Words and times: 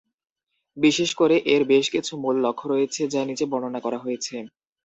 বিশেষ 0.77 1.09
করে 1.15 1.35
এর 1.53 1.63
বেশ 1.71 1.85
কিছু 1.95 2.13
মূল 2.23 2.35
লক্ষ্য 2.45 2.65
রয়েছে, 2.67 3.01
যা 3.13 3.21
নিচে 3.29 3.45
বর্ণনা 3.51 3.79
করা 3.81 3.99
হয়েছে। 3.99 4.35